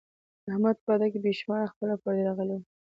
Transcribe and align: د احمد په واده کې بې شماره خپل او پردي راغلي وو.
د 0.45 0.47
احمد 0.53 0.77
په 0.81 0.87
واده 0.91 1.07
کې 1.11 1.19
بې 1.23 1.31
شماره 1.39 1.71
خپل 1.73 1.87
او 1.93 2.01
پردي 2.03 2.23
راغلي 2.27 2.53
وو. 2.57 2.63